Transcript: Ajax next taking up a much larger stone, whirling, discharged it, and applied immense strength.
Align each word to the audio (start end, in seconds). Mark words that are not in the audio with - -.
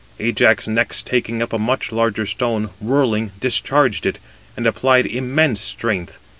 Ajax 0.19 0.65
next 0.65 1.05
taking 1.05 1.43
up 1.43 1.53
a 1.53 1.59
much 1.59 1.91
larger 1.91 2.25
stone, 2.25 2.71
whirling, 2.79 3.29
discharged 3.39 4.07
it, 4.07 4.17
and 4.57 4.65
applied 4.65 5.05
immense 5.05 5.59
strength. 5.61 6.17